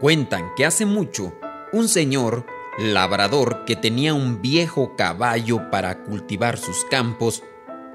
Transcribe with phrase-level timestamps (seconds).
[0.00, 1.32] Cuentan que hace mucho
[1.72, 2.46] un señor
[2.78, 7.42] labrador que tenía un viejo caballo para cultivar sus campos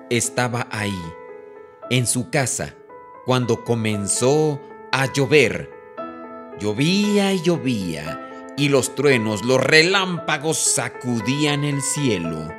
[0.10, 1.02] estaba ahí,
[1.90, 2.76] en su casa,
[3.26, 4.60] cuando comenzó
[4.92, 5.72] a llover.
[6.60, 12.50] Llovía y llovía, y los truenos, los relámpagos sacudían el cielo.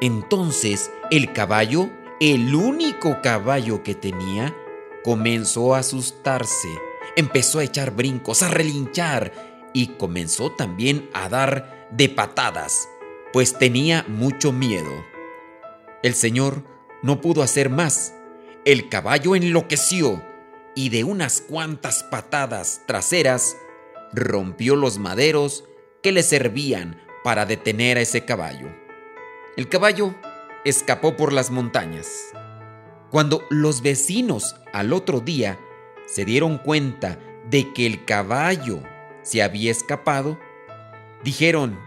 [0.00, 4.56] Entonces el caballo, el único caballo que tenía,
[5.04, 6.70] comenzó a asustarse
[7.16, 9.32] empezó a echar brincos, a relinchar
[9.72, 12.88] y comenzó también a dar de patadas,
[13.32, 15.04] pues tenía mucho miedo.
[16.02, 16.64] El señor
[17.02, 18.14] no pudo hacer más.
[18.64, 20.22] El caballo enloqueció
[20.74, 23.56] y de unas cuantas patadas traseras
[24.12, 25.64] rompió los maderos
[26.02, 28.68] que le servían para detener a ese caballo.
[29.56, 30.14] El caballo
[30.64, 32.08] escapó por las montañas.
[33.10, 35.58] Cuando los vecinos al otro día
[36.12, 37.18] se dieron cuenta
[37.48, 38.82] de que el caballo
[39.22, 40.38] se había escapado,
[41.24, 41.78] dijeron,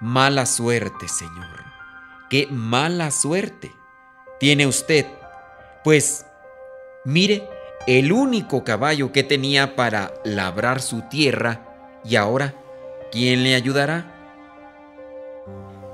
[0.00, 1.64] mala suerte, Señor,
[2.28, 3.72] qué mala suerte
[4.38, 5.06] tiene usted,
[5.82, 6.26] pues
[7.06, 7.48] mire
[7.86, 12.54] el único caballo que tenía para labrar su tierra y ahora,
[13.10, 14.14] ¿quién le ayudará?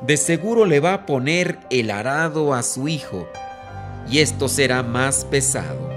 [0.03, 3.29] De seguro le va a poner el arado a su hijo
[4.09, 5.96] y esto será más pesado.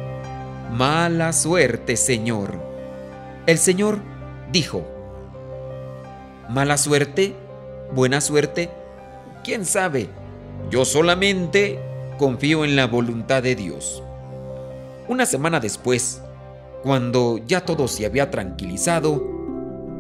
[0.72, 2.60] Mala suerte, Señor.
[3.48, 4.00] El Señor
[4.52, 4.86] dijo,
[6.48, 7.34] ¿Mala suerte?
[7.92, 8.70] ¿Buena suerte?
[9.44, 10.10] ¿Quién sabe?
[10.70, 11.80] Yo solamente
[12.20, 14.04] confío en la voluntad de Dios.
[15.08, 16.22] Una semana después,
[16.84, 19.26] cuando ya todo se había tranquilizado,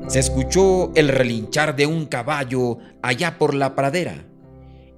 [0.07, 4.23] se escuchó el relinchar de un caballo allá por la pradera.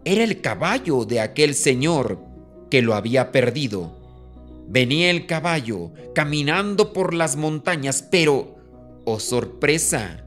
[0.03, 2.19] Era el caballo de aquel señor
[2.69, 4.00] que lo había perdido.
[4.73, 8.55] Venía el caballo caminando por las montañas, pero,
[9.03, 10.23] oh sorpresa,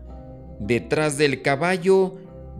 [0.60, 2.16] detrás del caballo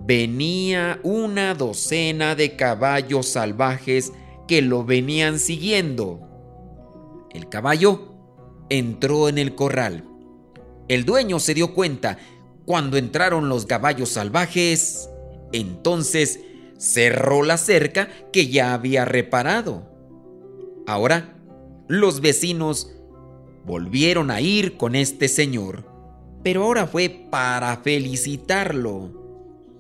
[0.06, 4.15] venía una docena de caballos salvajes
[4.49, 6.27] que lo venían siguiendo.
[7.34, 8.15] El caballo
[8.71, 10.09] entró en el corral.
[10.89, 12.17] El dueño se dio cuenta
[12.65, 15.11] cuando entraron los caballos salvajes.
[15.53, 16.41] Entonces
[16.78, 19.93] cerró la cerca que ya había reparado.
[20.87, 21.34] Ahora
[21.89, 22.91] los vecinos
[23.65, 25.84] volvieron a ir con este señor,
[26.43, 29.25] pero ahora fue para felicitarlo.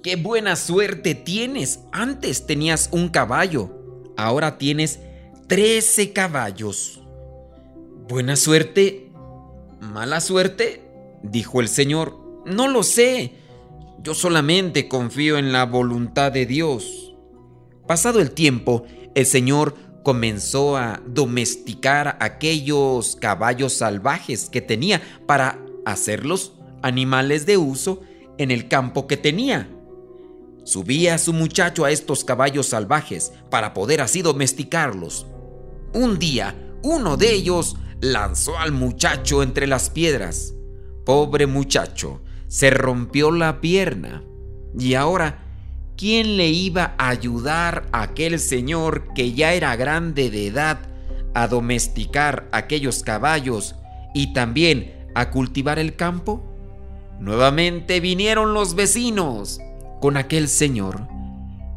[0.02, 1.80] ¡Qué buena suerte tienes!
[1.92, 3.70] Antes tenías un caballo,
[4.16, 5.00] ahora tienes
[5.46, 7.00] trece caballos.
[8.08, 9.10] ¿Buena suerte?
[9.80, 10.82] ¿Mala suerte?
[11.22, 12.18] dijo el señor.
[12.44, 13.32] No lo sé.
[14.02, 17.14] Yo solamente confío en la voluntad de Dios.
[17.86, 26.52] Pasado el tiempo, el señor comenzó a domesticar aquellos caballos salvajes que tenía para hacerlos
[26.82, 28.02] animales de uso
[28.38, 29.68] en el campo que tenía.
[30.62, 35.26] Subía a su muchacho a estos caballos salvajes para poder así domesticarlos.
[35.94, 40.54] Un día, uno de ellos lanzó al muchacho entre las piedras.
[41.06, 44.22] Pobre muchacho, se rompió la pierna
[44.78, 45.43] y ahora
[45.96, 50.78] ¿quién le iba a ayudar a aquel señor que ya era grande de edad
[51.34, 53.74] a domesticar aquellos caballos
[54.14, 56.42] y también a cultivar el campo?
[57.20, 59.60] Nuevamente vinieron los vecinos
[60.00, 61.08] con aquel señor.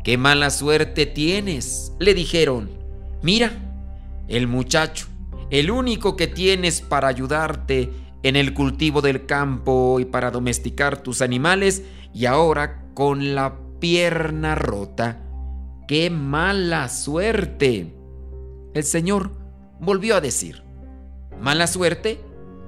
[0.03, 1.93] ¡Qué mala suerte tienes!
[1.99, 2.69] le dijeron.
[3.21, 3.51] Mira,
[4.27, 5.07] el muchacho,
[5.49, 7.91] el único que tienes para ayudarte
[8.23, 14.55] en el cultivo del campo y para domesticar tus animales, y ahora con la pierna
[14.55, 15.23] rota.
[15.87, 17.95] ¡Qué mala suerte!
[18.73, 19.31] El Señor
[19.79, 20.63] volvió a decir,
[21.41, 22.19] ¿mala suerte?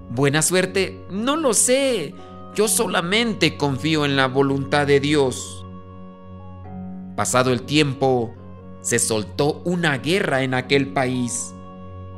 [0.09, 1.05] ¿Buena suerte?
[1.11, 2.15] No lo sé.
[2.55, 5.65] Yo solamente confío en la voluntad de Dios.
[7.15, 8.33] Pasado el tiempo,
[8.81, 11.53] se soltó una guerra en aquel país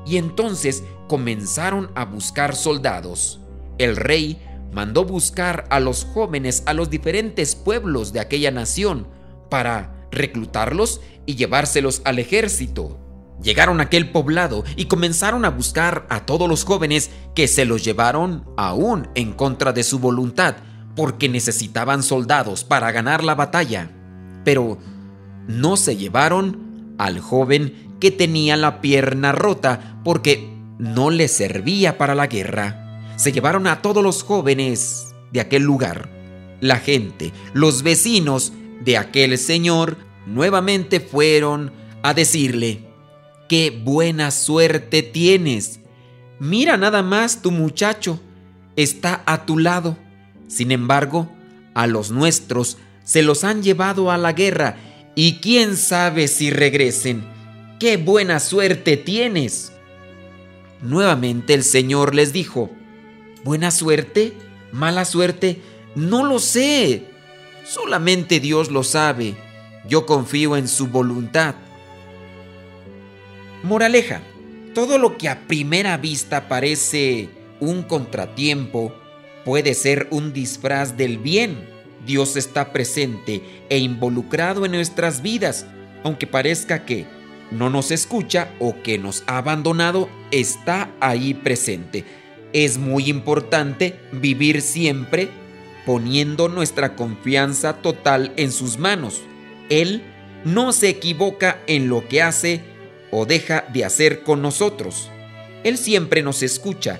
[0.05, 3.41] y entonces comenzaron a buscar soldados.
[3.77, 9.07] El rey mandó buscar a los jóvenes a los diferentes pueblos de aquella nación
[9.49, 12.97] para reclutarlos y llevárselos al ejército.
[13.41, 17.83] Llegaron a aquel poblado y comenzaron a buscar a todos los jóvenes que se los
[17.83, 20.55] llevaron aún en contra de su voluntad,
[20.95, 23.89] porque necesitaban soldados para ganar la batalla.
[24.45, 24.77] Pero
[25.47, 32.15] no se llevaron al joven que tenía la pierna rota porque no le servía para
[32.15, 32.80] la guerra
[33.21, 36.09] se llevaron a todos los jóvenes de aquel lugar.
[36.59, 38.51] La gente, los vecinos
[38.83, 41.71] de aquel señor, nuevamente fueron
[42.01, 42.83] a decirle,
[43.47, 45.81] qué buena suerte tienes.
[46.39, 48.19] Mira nada más tu muchacho,
[48.75, 49.97] está a tu lado.
[50.47, 51.29] Sin embargo,
[51.75, 54.77] a los nuestros se los han llevado a la guerra
[55.13, 57.23] y quién sabe si regresen.
[57.79, 59.73] ¡Qué buena suerte tienes!
[60.81, 62.71] Nuevamente el Señor les dijo,
[63.43, 64.33] ¿buena suerte?
[64.71, 65.61] ¿Mala suerte?
[65.95, 67.05] No lo sé.
[67.65, 69.35] Solamente Dios lo sabe.
[69.87, 71.55] Yo confío en su voluntad.
[73.63, 74.21] Moraleja,
[74.73, 77.29] todo lo que a primera vista parece
[77.59, 78.93] un contratiempo
[79.45, 81.69] puede ser un disfraz del bien.
[82.05, 85.67] Dios está presente e involucrado en nuestras vidas,
[86.03, 87.05] aunque parezca que
[87.51, 92.05] no nos escucha o que nos ha abandonado, está ahí presente.
[92.53, 95.29] Es muy importante vivir siempre
[95.85, 99.21] poniendo nuestra confianza total en sus manos.
[99.69, 100.03] Él
[100.43, 102.61] no se equivoca en lo que hace
[103.11, 105.09] o deja de hacer con nosotros.
[105.63, 106.99] Él siempre nos escucha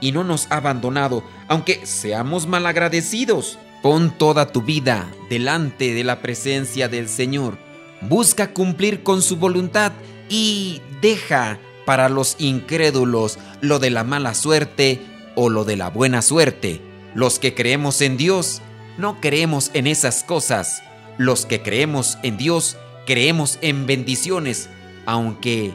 [0.00, 3.58] y no nos ha abandonado, aunque seamos malagradecidos.
[3.82, 7.58] Pon toda tu vida delante de la presencia del Señor.
[8.02, 9.92] Busca cumplir con su voluntad
[10.28, 15.00] y deja para los incrédulos lo de la mala suerte
[15.34, 16.80] o lo de la buena suerte.
[17.14, 18.62] Los que creemos en Dios
[18.98, 20.82] no creemos en esas cosas.
[21.18, 22.76] Los que creemos en Dios
[23.06, 24.68] creemos en bendiciones,
[25.06, 25.72] aunque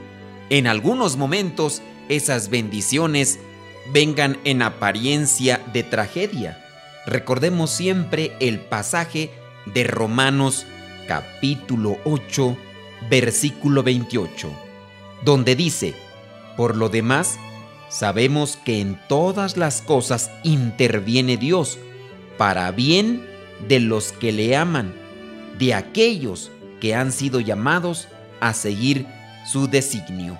[0.49, 3.39] en algunos momentos esas bendiciones
[3.91, 6.63] vengan en apariencia de tragedia.
[7.05, 9.31] Recordemos siempre el pasaje
[9.65, 10.65] de Romanos
[11.07, 12.57] capítulo 8,
[13.09, 14.51] versículo 28,
[15.23, 15.95] donde dice,
[16.55, 17.39] por lo demás,
[17.89, 21.77] sabemos que en todas las cosas interviene Dios
[22.37, 23.25] para bien
[23.67, 24.93] de los que le aman,
[25.57, 28.07] de aquellos que han sido llamados
[28.39, 29.07] a seguir
[29.45, 30.37] su designio.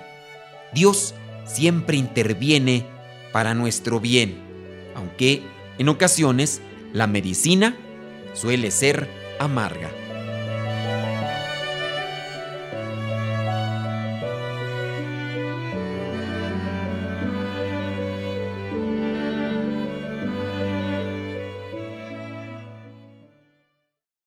[0.72, 1.14] Dios
[1.44, 2.84] siempre interviene
[3.32, 4.38] para nuestro bien,
[4.94, 5.42] aunque
[5.78, 6.60] en ocasiones
[6.92, 7.76] la medicina
[8.34, 9.08] suele ser
[9.38, 9.90] amarga.